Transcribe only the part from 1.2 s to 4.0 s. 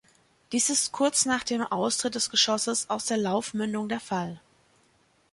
nach dem Austritt des Geschosses aus der Laufmündung der